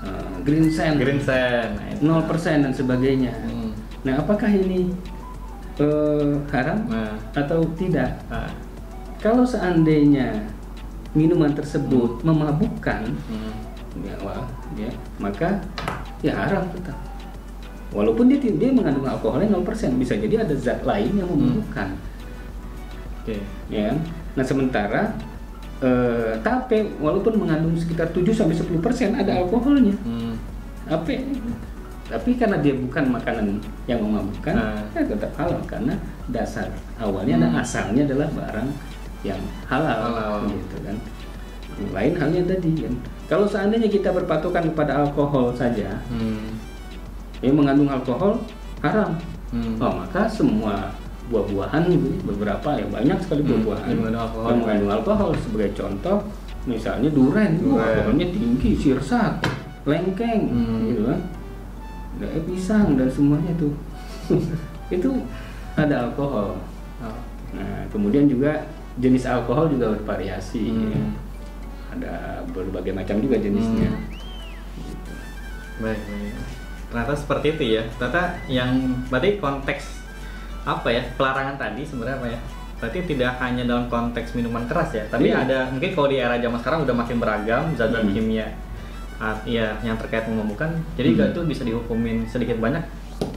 Eh, 0.00 0.32
Green 0.42 0.66
Sand 0.66 0.96
Green 0.96 1.20
Sand. 1.20 1.76
Nah, 1.76 1.86
itu. 1.92 2.00
0% 2.02 2.64
dan 2.64 2.72
sebagainya. 2.72 3.32
Hmm. 3.44 3.70
Nah, 4.02 4.16
apakah 4.16 4.48
ini 4.48 4.90
eh, 5.76 6.32
haram 6.50 6.78
Nah. 6.88 7.12
atau 7.36 7.60
tidak? 7.76 8.16
ah. 8.26 8.48
kalau 9.16 9.42
seandainya 9.42 10.40
minuman 11.12 11.50
tersebut 11.50 12.20
memabukkan, 12.22 13.12
Hmm. 13.28 13.52
ya, 14.00 14.14
wah, 14.20 14.44
ya, 14.72 14.88
maka 15.18 15.60
ya 16.20 16.32
haram 16.32 16.64
tetap. 16.70 16.94
Walaupun 17.90 18.28
dia 18.28 18.38
dia 18.38 18.70
mengandung 18.70 19.04
alkoholnya 19.04 19.48
0%, 19.50 19.96
bisa 19.96 20.14
jadi 20.14 20.44
ada 20.44 20.52
zat 20.54 20.80
lain 20.80 21.12
yang 21.12 21.26
memabukkan. 21.26 21.96
Oke. 23.20 23.40
ya 23.66 23.90
kan? 23.90 23.96
Nah 24.32 24.44
sementara 24.44 25.02
eh, 25.78 26.32
tape 26.40 26.96
walaupun 26.96 27.36
mengandung 27.36 27.76
sekitar 27.76 28.08
7 28.10 28.32
sampai 28.32 28.56
10 28.56 28.80
persen 28.80 29.12
ada 29.12 29.36
alkoholnya. 29.36 29.92
Hmm. 30.04 30.34
Tape 30.86 31.20
tapi 32.06 32.38
karena 32.38 32.54
dia 32.62 32.70
bukan 32.70 33.10
makanan 33.10 33.58
yang 33.90 33.98
memabukkan, 33.98 34.54
Nah. 34.54 34.78
ya 34.94 35.02
tetap 35.02 35.34
halal 35.34 35.58
karena 35.66 35.90
dasar 36.30 36.70
awalnya 36.96 37.42
dan 37.42 37.50
Hmm. 37.50 37.62
asalnya 37.66 38.06
adalah 38.06 38.30
barang 38.30 38.68
yang 39.26 39.42
halal, 39.66 40.14
Halal. 40.14 40.46
gitu 40.46 40.76
kan. 40.86 40.96
Lain 41.90 42.14
halnya 42.14 42.46
tadi 42.46 42.70
kan. 42.78 42.94
Kalau 43.26 43.42
seandainya 43.42 43.90
kita 43.90 44.14
berpatokan 44.14 44.70
kepada 44.70 45.02
alkohol 45.02 45.50
saja, 45.50 45.98
Hmm. 46.06 46.54
yang 47.42 47.58
mengandung 47.58 47.90
alkohol 47.90 48.38
haram. 48.80 49.18
Hmm. 49.50 49.74
Oh, 49.82 49.90
maka 49.98 50.30
semua 50.30 50.94
buah-buahan 51.26 51.82
gitu, 51.90 52.08
beberapa 52.24 52.68
ya 52.74 52.86
banyak 52.86 53.18
sekali 53.18 53.42
Hmm, 53.42 53.50
buah-buahan 53.50 53.86
yang 53.86 53.98
mengandung 53.98 54.22
alkohol. 54.22 54.46
yang 54.46 54.58
mengandung 54.62 54.92
alkohol 54.92 55.30
sebagai 55.36 55.70
contoh 55.74 56.16
misalnya 56.64 57.10
duren, 57.10 57.52
alkoholnya 57.62 58.26
tinggi, 58.30 58.70
sirsak, 58.74 59.32
lengkeng, 59.82 60.42
Hmm. 60.50 60.82
gitu 60.86 61.02
kan. 61.06 61.20
Ada 62.16 62.40
pisang 62.42 62.96
dan 62.96 63.08
semuanya 63.08 63.52
tuh. 63.54 63.74
itu 64.96 65.10
ada 65.74 66.08
alkohol. 66.08 66.58
Oh. 66.98 67.18
Nah, 67.52 67.84
kemudian 67.90 68.26
juga 68.26 68.66
jenis 68.96 69.26
alkohol 69.26 69.68
juga 69.68 69.92
bervariasi. 69.92 70.64
Hmm. 70.66 70.90
ya. 70.90 71.00
Ada 71.92 72.14
berbagai 72.50 72.92
macam 72.92 73.18
juga 73.18 73.36
jenisnya. 73.36 73.90
Hmm. 73.90 74.10
Gitu. 74.76 75.12
Baik, 75.78 76.00
baik. 76.02 76.34
Ternyata 76.86 77.14
seperti 77.14 77.46
itu 77.50 77.64
ya. 77.76 77.82
Ternyata 77.94 78.22
yang 78.46 78.70
berarti 79.06 79.36
konteks 79.36 79.84
apa 80.66 80.88
ya 80.90 81.02
pelarangan 81.14 81.54
tadi 81.56 81.86
sebenarnya 81.86 82.18
apa 82.18 82.28
ya? 82.28 82.38
Berarti 82.76 82.98
tidak 83.08 83.40
hanya 83.40 83.62
dalam 83.64 83.86
konteks 83.86 84.36
minuman 84.36 84.68
keras 84.68 84.92
ya, 84.92 85.06
tapi 85.08 85.32
Iya. 85.32 85.48
ada 85.48 85.58
mungkin 85.72 85.90
kalau 85.94 86.08
di 86.10 86.18
era 86.18 86.36
zaman 86.36 86.58
sekarang 86.60 86.80
udah 86.84 86.92
makin 86.92 87.16
beragam 87.16 87.62
zat-zat 87.72 88.04
Hmm. 88.04 88.12
kimia 88.12 88.46
ah, 89.16 89.32
iya 89.48 89.72
yang 89.80 89.96
terkait 89.96 90.28
memabukkan. 90.28 90.76
Jadi 90.92 91.16
Hmm. 91.16 91.32
tuh 91.32 91.44
bisa 91.46 91.64
dihukumin 91.64 92.28
sedikit 92.28 92.60
banyak 92.60 92.84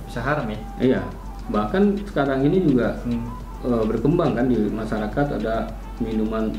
bisa 0.03 0.19
haram 0.19 0.43
ya. 0.43 0.59
Iya, 0.75 1.01
bahkan 1.47 1.95
sekarang 2.03 2.43
ini 2.43 2.67
juga 2.67 2.99
Hmm. 3.05 3.23
eh, 3.59 3.83
berkembang 3.87 4.35
kan 4.35 4.47
di 4.47 4.59
masyarakat 4.67 5.39
ada 5.39 5.71
minuman 5.99 6.51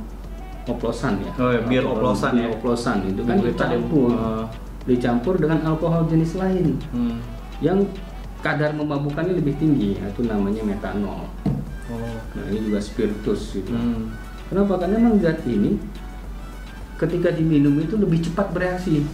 oplosan 0.65 1.21
ya. 1.21 1.33
Oh, 1.37 1.51
ya, 1.51 1.61
bir 1.65 1.85
oplosan 1.85 2.33
bir 2.33 2.45
ya. 2.45 2.49
oplosan 2.55 2.97
itu 3.05 3.21
kan 3.25 3.37
di- 3.37 3.49
dicampur, 3.51 4.09
eh, 4.13 4.45
dicampur 4.87 5.35
dengan 5.37 5.59
alkohol 5.67 6.07
jenis 6.07 6.37
lain 6.37 6.77
hmm. 6.93 7.17
yang 7.61 7.85
kadar 8.41 8.73
memabukkannya 8.73 9.37
lebih 9.37 9.55
tinggi, 9.57 9.97
itu 9.97 10.21
namanya 10.25 10.65
metanol. 10.65 11.29
Oh. 11.91 12.17
Nah 12.37 12.45
ini 12.49 12.71
juga 12.71 12.81
spiritus 12.81 13.55
gitu. 13.55 13.73
Hmm. 13.73 14.15
Kenapa? 14.49 14.83
Karena 14.83 14.97
memang 14.99 15.23
zat 15.23 15.43
ini 15.47 15.79
ketika 16.97 17.33
diminum 17.33 17.77
itu 17.81 17.97
lebih 17.97 18.21
cepat 18.21 18.53
bereaksi. 18.53 19.05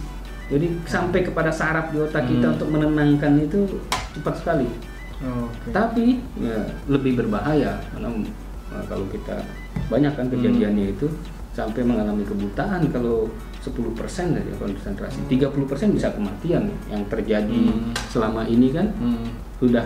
Jadi 0.47 0.79
sampai 0.87 1.27
kepada 1.27 1.51
saraf 1.51 1.91
di 1.91 1.99
otak 1.99 2.23
kita 2.27 2.47
Hmm. 2.47 2.55
untuk 2.55 2.69
menenangkan 2.71 3.35
itu 3.39 3.67
cepat 4.15 4.39
sekali. 4.39 4.67
Oke. 5.17 5.73
Tapi 5.73 6.21
ya, 6.39 6.61
lebih 6.87 7.19
berbahaya 7.19 7.81
karena 7.91 8.09
eh, 8.71 8.83
kalau 8.87 9.05
kita 9.11 9.43
banyak 9.87 10.13
kan 10.13 10.27
kejadiannya 10.29 10.93
itu 10.93 11.07
sampai 11.51 11.81
mengalami 11.81 12.21
kebutaan 12.21 12.85
kalau 12.93 13.25
10% 13.67 14.31
dari 14.31 14.51
konsentrasi 14.53 15.19
30% 15.27 15.51
bisa 15.91 16.07
kematian 16.09 16.63
yang 16.87 17.03
terjadi 17.05 17.51
Hmm. 17.67 17.91
selama 18.07 18.43
ini 18.43 18.71
kan 18.71 18.87
Hmm. 18.93 19.27
sudah 19.57 19.83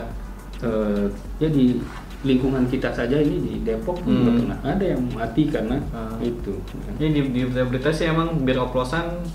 eh, 0.59 1.05
jadi 1.37 1.73
lingkungan 2.21 2.69
kita 2.69 2.85
saja 2.87 3.17
ini 3.17 3.41
di 3.41 3.53
Depok 3.61 3.97
Hmm. 3.99 4.13
juga 4.13 4.31
pernah 4.37 4.59
ada 4.67 4.85
yang 4.85 5.01
mati 5.09 5.43
karena 5.45 5.81
Ah. 5.89 6.13
itu 6.19 6.53
Ini 6.95 7.07
di, 7.09 7.21
di 7.33 7.41
berita 7.49 7.89
sih 7.89 8.05
emang 8.05 8.45
bir 8.45 8.55
oplosan 8.55 9.25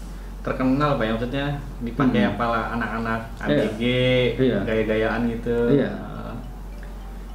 terkenal 0.41 0.95
pak 0.95 1.03
ya 1.03 1.13
maksudnya 1.13 1.47
dipakai 1.81 2.23
Hmm. 2.23 2.31
apalah 2.33 2.71
anak-anak 2.73 3.21
Iya. 3.41 3.59
ABG 3.59 3.83
Iya. 4.39 4.59
gaya-gayaan 4.63 5.21
gitu. 5.29 5.57
Iya. 5.73 5.91
Ah. 5.91 6.35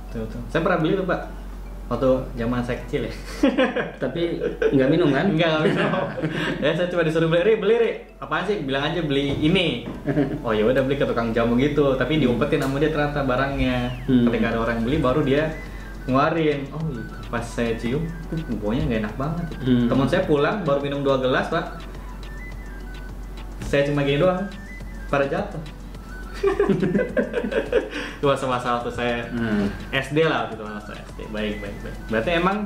tuh, 0.08 0.24
tuh. 0.26 0.40
Saya 0.48 0.60
pernah 0.62 0.80
beli 0.80 0.96
tuh 0.96 1.04
pak 1.04 1.20
waktu 1.92 2.08
zaman 2.40 2.64
saya 2.64 2.80
kecil 2.88 3.12
ya. 3.12 3.14
tapi 4.04 4.40
nggak 4.72 4.88
minum 4.88 5.12
kan 5.12 5.28
nggak 5.28 5.68
minum. 5.68 6.08
ya 6.64 6.72
saya 6.72 6.88
cuma 6.88 7.04
disuruh 7.04 7.28
beli, 7.28 7.44
"Ri, 7.44 7.54
beli 7.60 7.76
Ri. 7.76 7.92
Apaan 8.24 8.48
sih? 8.48 8.64
Bilang 8.64 8.88
aja 8.88 9.04
beli 9.04 9.36
ini. 9.44 9.84
Oh 10.48 10.56
ya 10.56 10.64
udah 10.64 10.82
beli 10.88 10.96
ke 10.96 11.04
tukang 11.04 11.36
jamu 11.36 11.60
gitu, 11.60 12.00
tapi 12.00 12.24
diumpetin 12.24 12.64
sama 12.64 12.80
dia 12.80 12.96
ternyata 12.96 13.28
barangnya. 13.28 14.08
Hmm. 14.08 14.32
Ketika 14.32 14.56
ada 14.56 14.60
orang 14.64 14.80
beli 14.88 14.98
baru 15.04 15.22
dia 15.28 15.52
ngeluarin. 16.08 16.72
Oh 16.72 16.80
gitu. 16.88 17.14
Pas 17.28 17.44
saya 17.44 17.76
cium, 17.76 18.08
uh, 18.08 18.56
baunya 18.64 18.88
nggak 18.88 19.00
enak 19.04 19.16
banget. 19.20 19.48
Hmm. 19.60 19.86
Teman 19.92 20.08
saya 20.08 20.24
pulang 20.24 20.64
baru 20.64 20.80
minum 20.80 21.04
dua 21.04 21.20
gelas 21.20 21.52
pak. 21.52 21.84
Saya 23.68 23.88
cuma 23.88 24.04
gini 24.04 24.20
doang, 24.20 24.48
pada 25.12 25.28
jatuh. 25.28 25.81
Itu 28.18 28.26
masa-masa 28.26 28.80
waktu 28.80 28.92
saya 28.92 29.18
Hmm. 29.30 29.70
SD 29.92 30.26
lah 30.26 30.50
gitu 30.50 30.62
masa 30.62 30.94
SD. 30.96 31.30
Baik, 31.30 31.62
baik, 31.62 31.76
baik. 31.82 31.96
Berarti 32.10 32.30
emang 32.34 32.58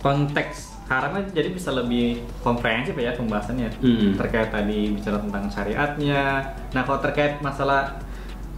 konteks 0.00 0.56
haramnya 0.84 1.24
jadi 1.32 1.48
bisa 1.48 1.72
lebih 1.72 2.20
komprehensif 2.40 2.92
ya 2.94 3.12
pembahasannya 3.12 3.72
Hmm. 3.80 4.12
terkait 4.14 4.52
tadi 4.52 4.92
bicara 4.92 5.16
tentang 5.16 5.48
syariatnya. 5.48 6.44
Nah 6.70 6.82
kalau 6.84 7.00
terkait 7.00 7.40
masalah 7.40 7.96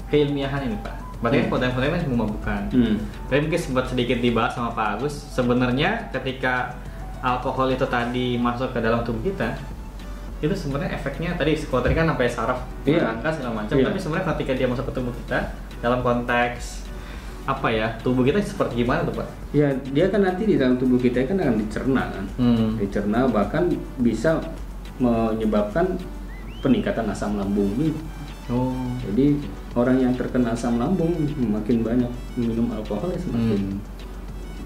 keilmiahan 0.06 0.66
ini 0.66 0.74
pak, 0.82 0.94
berarti 1.18 1.36
kan 1.36 1.44
Hmm. 1.46 1.52
konten-konten 1.52 1.90
kan 1.92 2.02
memabukkan. 2.04 2.60
Hmm. 2.70 2.94
Tapi 3.26 3.38
mungkin 3.42 3.60
sempat 3.60 3.86
sedikit 3.86 4.18
dibahas 4.18 4.54
sama 4.54 4.70
Pak 4.70 4.86
Agus. 4.98 5.14
Sebenarnya 5.30 6.10
ketika 6.10 6.74
alkohol 7.22 7.70
itu 7.70 7.86
tadi 7.86 8.34
masuk 8.36 8.70
ke 8.70 8.78
dalam 8.78 9.02
tubuh 9.02 9.22
kita, 9.22 9.54
itu 10.36 10.52
sebenarnya 10.52 10.92
efeknya 10.92 11.32
tadi 11.32 11.56
kalau 11.64 11.80
tadi 11.80 11.94
kan 11.96 12.06
sampai 12.12 12.28
saraf 12.28 12.58
Iya. 12.84 13.16
angka 13.16 13.32
segala 13.32 13.64
macam. 13.64 13.74
Iya. 13.76 13.84
Tapi 13.88 13.98
sebenarnya 13.98 14.26
ketika 14.36 14.52
dia 14.52 14.66
masuk 14.68 14.84
ke 14.88 14.92
tubuh 14.92 15.14
kita 15.24 15.38
dalam 15.80 16.00
konteks 16.04 16.84
apa 17.46 17.70
ya 17.70 17.94
tubuh 18.02 18.26
kita 18.26 18.42
seperti 18.42 18.82
gimana 18.84 19.06
tuh 19.06 19.22
Pak? 19.22 19.28
Ya, 19.54 19.70
dia 19.94 20.10
kan 20.10 20.26
nanti 20.26 20.44
di 20.44 20.58
dalam 20.58 20.76
tubuh 20.76 20.98
kita 20.98 21.24
kan 21.24 21.38
akan 21.40 21.56
dicerna 21.62 22.02
kan. 22.10 22.24
Hmm. 22.36 22.76
Dicerna 22.76 23.30
bahkan 23.30 23.70
bisa 24.02 24.42
menyebabkan 25.00 25.96
peningkatan 26.60 27.06
asam 27.08 27.38
lambung 27.38 27.70
gitu. 27.78 28.00
Oh. 28.50 28.74
Jadi 29.08 29.40
orang 29.78 29.96
yang 30.02 30.12
terkena 30.18 30.52
asam 30.52 30.76
lambung 30.76 31.14
makin 31.38 31.80
banyak 31.86 32.12
minum 32.36 32.70
alkohol 32.74 33.14
ya 33.14 33.20
semakin 33.22 33.78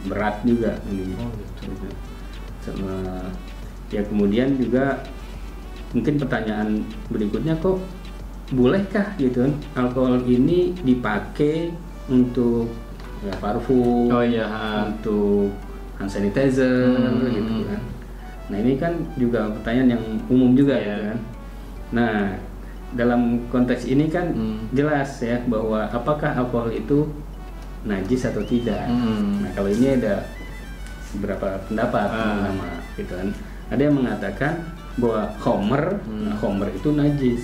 berat 0.09 0.41
juga 0.43 0.81
ini. 0.89 1.13
Oh, 1.21 1.31
gitu. 1.61 1.89
Sama 2.65 3.29
ya 3.93 4.03
kemudian 4.07 4.57
juga 4.57 5.05
mungkin 5.91 6.15
pertanyaan 6.17 6.69
berikutnya 7.09 7.55
kok 7.57 7.79
bolehkah 8.51 9.07
gitu 9.17 9.47
kan 9.47 9.53
alkohol 9.77 10.19
ini 10.23 10.75
dipakai 10.77 11.71
untuk 12.07 12.67
ya 13.21 13.35
parfum 13.37 14.11
Oh 14.11 14.23
iya. 14.23 14.47
untuk 14.87 15.51
hand 15.97 16.11
sanitizer 16.11 16.97
Hmm. 16.97 17.29
gitu 17.29 17.55
kan. 17.65 17.81
Nah 18.51 18.59
ini 18.59 18.75
kan 18.75 18.93
juga 19.15 19.47
pertanyaan 19.53 19.95
yang 19.95 20.05
umum 20.27 20.51
juga 20.53 20.75
Iya. 20.75 20.83
gitu 20.89 21.03
kan. 21.07 21.19
Nah 21.93 22.15
dalam 22.91 23.21
konteks 23.47 23.87
ini 23.87 24.09
kan 24.09 24.33
Hmm. 24.33 24.67
jelas 24.73 25.21
ya 25.21 25.39
bahwa 25.45 25.87
apakah 25.87 26.35
alkohol 26.35 26.71
itu 26.71 27.07
najis 27.83 28.27
atau 28.27 28.43
tidak. 28.43 28.83
Hmm. 28.85 29.43
Nah 29.43 29.51
kalau 29.53 29.71
ini 29.71 29.95
ada 29.95 30.27
beberapa 31.13 31.59
pendapat 31.65 32.09
Ah. 32.09 32.47
nama 32.47 32.69
gitu 32.97 33.13
kan. 33.13 33.31
Ada 33.71 33.83
yang 33.87 33.95
mengatakan 33.95 34.55
bahwa 35.01 35.33
homer, 35.41 35.85
Hmm. 36.05 36.29
nah, 36.29 36.37
homer 36.39 36.69
itu 36.71 36.89
najis. 36.93 37.43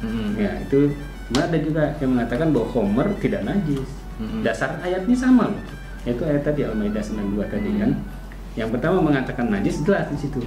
Hmm. 0.00 0.34
Ya 0.38 0.56
itu 0.62 0.94
Nah, 1.32 1.48
ada 1.48 1.56
juga 1.56 1.96
yang 1.96 2.12
mengatakan 2.12 2.52
bahwa 2.52 2.68
Homer 2.76 3.08
tidak 3.16 3.40
najis. 3.48 3.88
Mm-mm. 4.20 4.44
Dasar 4.44 4.76
ayatnya 4.84 5.16
sama 5.16 5.48
loh. 5.48 5.62
Yaitu 6.04 6.28
ayat 6.28 6.44
tadi 6.44 6.60
Al-Maidah 6.60 7.00
92 7.00 7.48
tadi 7.48 7.72
Mm. 7.72 7.78
kan. 7.80 7.90
Yang 8.52 8.68
pertama 8.76 9.00
mengatakan 9.00 9.48
najis 9.48 9.80
jelas 9.80 10.12
di 10.12 10.18
situ. 10.20 10.44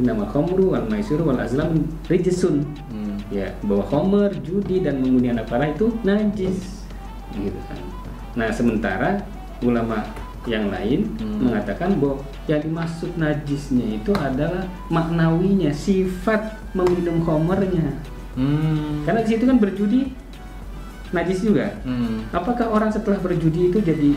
Innama 0.00 0.24
khamru 0.24 0.72
wal 0.72 0.88
maisiru 0.88 1.28
wal 1.28 1.36
azlam 1.36 1.76
rijisun. 2.08 2.64
Hmm. 2.88 3.20
Ya, 3.28 3.52
bahwa 3.68 3.84
Homer, 3.92 4.32
judi 4.40 4.80
dan 4.80 5.04
mengundi 5.04 5.28
anak 5.28 5.44
parah 5.44 5.68
itu 5.68 5.92
najis. 6.08 6.88
Gitu 7.36 7.58
kan. 7.68 7.78
Nah, 8.32 8.48
sementara 8.48 9.20
ulama 9.60 10.08
yang 10.44 10.68
lain 10.68 11.08
Hmm. 11.16 11.48
mengatakan 11.48 11.96
bahwa 11.96 12.20
yang 12.44 12.60
dimaksud 12.60 13.16
najisnya 13.16 13.96
itu 13.96 14.12
adalah 14.12 14.68
maknawinya, 14.88 15.72
sifat 15.72 16.60
meminum 16.72 17.24
Homernya. 17.24 17.96
Hmm. 18.34 19.04
Karena 19.04 19.24
di 19.24 19.28
situ 19.30 19.44
kan 19.44 19.56
berjudi 19.56 20.12
najis 21.10 21.40
juga. 21.40 21.70
Hmm. 21.86 22.26
Apakah 22.28 22.68
orang 22.68 22.90
setelah 22.90 23.16
berjudi 23.18 23.70
itu 23.70 23.78
jadi 23.78 24.12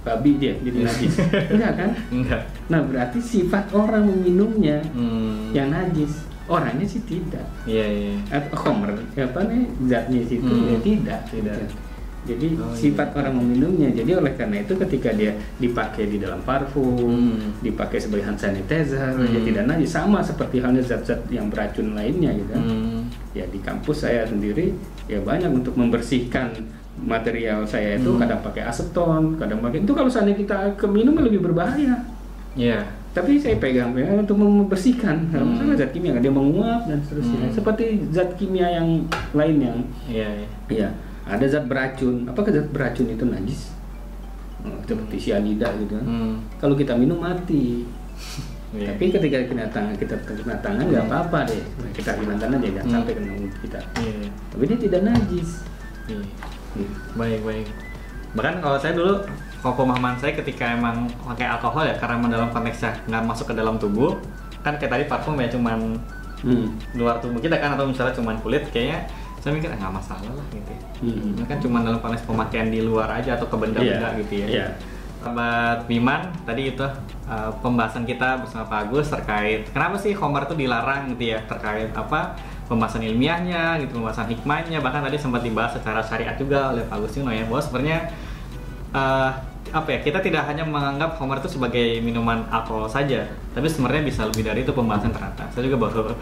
babi 0.00 0.36
dia 0.36 0.56
jadi 0.58 0.78
najis. 0.84 1.14
Enggak 1.54 1.72
kan? 1.76 1.90
Enggak. 2.10 2.42
Nah, 2.68 2.80
berarti 2.82 3.20
sifat 3.20 3.70
orang 3.72 4.04
meminumnya 4.04 4.80
Hmm. 4.92 5.52
yang 5.52 5.70
najis. 5.70 6.28
Orangnya 6.50 6.82
sih 6.82 6.98
tidak. 7.06 7.46
Iya, 7.62 7.86
iya. 7.86 8.12
Atau 8.26 8.58
khomer, 8.58 8.90
apa 9.14 9.38
nih 9.46 9.70
zatnya 9.86 10.18
situ 10.26 10.50
Hmm. 10.50 10.66
ya 10.66 10.78
tidak. 10.82 11.20
Tidak. 11.30 11.54
Gitu. 11.56 11.74
Jadi 12.20 12.52
Oh, 12.52 12.68
sifat 12.70 13.16
orang 13.16 13.32
meminumnya. 13.34 13.88
Jadi 13.90 14.12
oleh 14.12 14.36
karena 14.36 14.60
itu 14.60 14.76
ketika 14.76 15.08
dia 15.10 15.32
dipakai 15.56 16.04
di 16.04 16.20
dalam 16.20 16.40
parfum, 16.40 17.00
Hmm. 17.00 17.56
dipakai 17.58 17.96
sebagai 17.96 18.24
hand 18.24 18.36
sanitizer, 18.36 19.16
Hmm. 19.16 19.24
dia 19.26 19.40
tidak 19.42 19.64
najis. 19.66 19.90
Sama 19.90 20.20
seperti 20.20 20.60
halnya 20.60 20.80
zat-zat 20.80 21.24
yang 21.28 21.48
beracun 21.48 21.92
lainnya 21.92 22.32
gitu. 22.34 22.50
kan. 22.50 22.60
Hmm. 22.60 23.00
Ya 23.32 23.46
di 23.46 23.58
kampus 23.58 24.04
saya 24.04 24.26
sendiri 24.26 24.74
ya 25.06 25.16
banyak 25.18 25.48
untuk 25.50 25.74
membersihkan 25.74 26.52
material 26.98 27.64
saya 27.64 27.96
itu 27.96 28.10
Hmm. 28.10 28.20
kadang 28.20 28.40
pakai 28.42 28.62
aseton, 28.62 29.22
kadang 29.34 29.58
pakai 29.58 29.80
itu 29.80 29.92
kalau 29.92 30.10
seandainya 30.10 30.38
kita 30.38 30.56
keminum 30.76 31.16
lebih 31.16 31.40
berbahaya. 31.40 32.04
Iya. 32.52 32.84
Tapi 33.10 33.34
saya 33.34 33.58
pegang 33.58 33.90
pegang 33.90 34.20
untuk 34.20 34.38
membersihkan. 34.38 35.32
Hmm. 35.32 35.50
misalnya 35.50 35.74
zat 35.76 35.90
kimia 35.90 36.14
dia 36.20 36.30
menguap 36.30 36.86
dan 36.86 37.00
seterusnya. 37.00 37.48
Hmm. 37.48 37.54
Seperti 37.54 37.84
zat 38.12 38.36
kimia 38.36 38.68
yang 38.70 39.02
lain 39.32 39.56
yang 39.58 39.76
Iya, 40.06 40.28
iya. 40.30 40.48
Iya, 40.68 40.88
ada 41.30 41.44
zat 41.46 41.64
beracun. 41.64 42.26
Apakah 42.26 42.50
zat 42.50 42.66
beracun 42.68 43.06
itu 43.06 43.24
najis? 43.24 43.60
Oh, 44.60 44.76
seperti 44.84 45.16
cyanida 45.30 45.70
gitu 45.78 45.96
kan. 45.96 46.04
Hmm. 46.04 46.34
Kalau 46.58 46.74
kita 46.74 46.92
minum 46.94 47.18
mati. 47.18 47.86
Iya. 48.70 48.94
Tapi 48.94 49.10
ketika 49.10 49.50
kena 49.50 49.66
tangan 49.66 49.98
kita 49.98 50.14
kena 50.22 50.54
tangan 50.62 50.86
nggak 50.86 51.10
apa-apa 51.10 51.42
deh. 51.42 51.58
Kita 51.90 52.14
hilangkan 52.14 52.54
aja 52.54 52.70
jangan 52.70 52.86
Hmm. 52.86 52.94
sampai 52.94 53.12
kena 53.18 53.28
mulut 53.34 53.54
kita. 53.58 53.80
Iya. 53.98 54.30
Tapi 54.46 54.62
dia 54.62 54.78
tidak 54.78 55.00
najis. 55.10 55.50
Iya. 56.06 56.22
Hmm. 56.78 56.90
Baik, 57.18 57.40
baik. 57.42 57.66
Bahkan 58.30 58.54
kalau 58.62 58.78
saya 58.78 58.94
dulu, 58.94 59.14
kalau 59.58 59.74
pemahaman 59.74 60.14
saya 60.22 60.38
ketika 60.38 60.70
emang 60.70 61.10
pakai 61.18 61.50
alkohol 61.50 61.82
ya, 61.82 61.98
karena 61.98 62.22
dalam 62.30 62.46
konteksnya 62.48 62.94
nggak 63.10 63.22
masuk 63.26 63.50
ke 63.50 63.54
dalam 63.58 63.74
tubuh, 63.74 64.14
kan 64.62 64.78
kayak 64.78 64.92
tadi 64.94 65.04
parfum 65.10 65.34
ya 65.34 65.50
cuman 65.50 65.98
Hmm. 66.46 66.70
luar 66.94 67.18
tubuh 67.18 67.36
kita 67.36 67.58
kan 67.58 67.74
atau 67.74 67.84
misalnya 67.84 68.14
cuman 68.14 68.38
kulit, 68.38 68.62
kayaknya 68.70 69.02
saya 69.40 69.56
mikir 69.56 69.72
"Ah, 69.72 69.76
nggak 69.80 69.94
masalah 69.96 70.30
lah 70.30 70.46
gitu. 70.52 70.70
ya." 70.70 70.80
Hmm. 71.00 71.34
Ini 71.34 71.44
kan 71.48 71.58
cuma 71.58 71.80
dalam 71.80 71.98
konteks 71.98 72.22
pemakaian 72.24 72.68
di 72.68 72.80
luar 72.80 73.08
aja 73.10 73.34
atau 73.40 73.48
ke 73.48 73.56
benda-benda 73.56 74.08
Iya. 74.12 74.20
gitu 74.20 74.32
ya. 74.36 74.46
Iya. 74.46 74.66
Sahabat 75.20 75.84
Biman, 75.84 76.32
tadi 76.48 76.72
itu 76.72 76.80
uh, 77.28 77.52
pembahasan 77.60 78.08
kita 78.08 78.40
bersama 78.40 78.64
Pak 78.64 78.88
Agus 78.88 79.12
terkait 79.12 79.68
kenapa 79.68 80.00
sih 80.00 80.16
Homer 80.16 80.48
itu 80.48 80.56
dilarang 80.56 81.12
gitu 81.12 81.36
ya 81.36 81.44
terkait 81.44 81.92
apa 81.92 82.32
pembahasan 82.64 83.04
ilmiahnya 83.04 83.76
gitu, 83.84 84.00
pembahasan 84.00 84.32
hikmahnya 84.32 84.80
bahkan 84.80 85.04
tadi 85.04 85.20
sempat 85.20 85.44
dibahas 85.44 85.76
secara 85.76 86.00
syariat 86.00 86.32
juga 86.40 86.72
oleh 86.72 86.88
Pak 86.88 86.96
Agustino 87.04 87.28
ya 87.28 87.44
bahwa 87.44 87.60
sebenarnya 87.60 87.98
uh, 88.96 89.30
apa 89.70 89.88
ya 89.92 89.98
kita 90.00 90.18
tidak 90.24 90.48
hanya 90.48 90.64
menganggap 90.64 91.20
Homer 91.20 91.36
itu 91.38 91.52
sebagai 91.52 92.00
minuman 92.00 92.42
alkohol 92.48 92.88
saja, 92.88 93.22
tapi 93.52 93.68
sebenarnya 93.68 94.02
bisa 94.02 94.24
lebih 94.24 94.42
dari 94.42 94.64
itu 94.64 94.72
pembahasan 94.72 95.12
ternyata. 95.12 95.46
Saya 95.52 95.68
juga 95.68 95.84
baru 95.84 96.16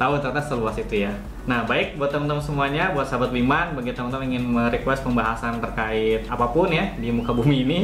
tahu 0.00 0.16
ternyata 0.16 0.40
seluas 0.40 0.80
itu 0.80 1.04
ya. 1.04 1.12
Nah 1.44 1.68
baik 1.68 2.00
buat 2.00 2.08
teman-teman 2.08 2.40
semuanya, 2.40 2.96
buat 2.96 3.04
sahabat 3.04 3.36
Biman, 3.36 3.76
bagi 3.76 3.92
teman-teman 3.92 4.32
ingin 4.32 4.48
merequest 4.48 5.04
pembahasan 5.04 5.60
terkait 5.60 6.24
apa 6.24 6.48
pun 6.48 6.72
ya 6.72 6.96
di 6.96 7.12
muka 7.12 7.36
bumi 7.36 7.68
ini, 7.68 7.78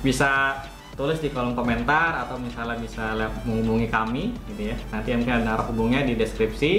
bisa 0.00 0.56
tulis 0.96 1.20
di 1.20 1.28
kolom 1.28 1.52
komentar 1.52 2.24
atau 2.24 2.40
misalnya 2.40 2.80
bisa 2.80 3.12
menghubungi 3.44 3.92
kami 3.92 4.32
gitu 4.48 4.72
ya. 4.72 4.76
Nanti 4.88 5.12
mungkin 5.12 5.34
ada 5.38 5.44
narah 5.44 5.66
hubungnya 5.68 6.00
di 6.08 6.16
deskripsi. 6.16 6.72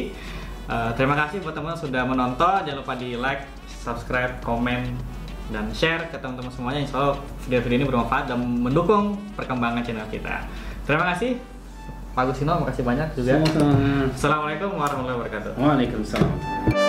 Eh, 0.70 0.92
terima 0.98 1.14
kasih 1.14 1.46
buat 1.46 1.54
teman-teman 1.54 1.78
sudah 1.78 2.04
menonton. 2.10 2.58
Jangan 2.66 2.80
lupa 2.82 2.94
di 2.98 3.14
like, 3.14 3.46
subscribe, 3.70 4.42
komen, 4.42 4.98
dan 5.54 5.70
share 5.74 6.10
ke 6.10 6.18
teman-teman 6.18 6.50
semuanya. 6.50 6.82
Insya 6.82 6.98
Allah 6.98 7.16
video-video 7.46 7.78
ini 7.82 7.86
bermanfaat 7.86 8.30
dan 8.30 8.42
mendukung 8.42 9.22
perkembangan 9.38 9.86
channel 9.86 10.10
kita. 10.10 10.46
Terima 10.86 11.14
kasih 11.14 11.59
Pak 12.16 12.24
Gusino, 12.34 12.54
makasih 12.66 12.84
banyak 12.84 13.08
juga. 13.16 13.32
Sama-sama. 13.38 13.74
Assalamualaikum 14.12 14.70
warahmatullahi 14.76 15.18
wabarakatuh. 15.22 15.52
Waalaikumsalam. 15.56 16.89